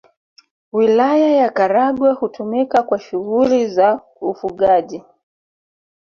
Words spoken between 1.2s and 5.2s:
ya Karagwe hutumika kwa shughuli za ufugaji